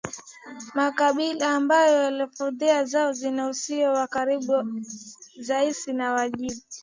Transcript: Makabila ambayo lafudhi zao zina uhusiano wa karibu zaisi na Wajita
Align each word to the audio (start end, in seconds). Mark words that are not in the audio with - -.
Makabila 0.77 1.49
ambayo 1.51 2.09
lafudhi 2.17 2.67
zao 2.91 3.11
zina 3.19 3.43
uhusiano 3.45 3.93
wa 3.99 4.07
karibu 4.15 4.55
zaisi 5.47 5.93
na 5.93 6.13
Wajita 6.13 6.77